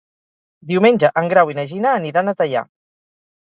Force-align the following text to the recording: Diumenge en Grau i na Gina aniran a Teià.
Diumenge 0.71 1.11
en 1.23 1.31
Grau 1.35 1.53
i 1.53 1.57
na 1.59 1.67
Gina 1.75 1.95
aniran 2.01 2.35
a 2.35 2.37
Teià. 2.43 2.69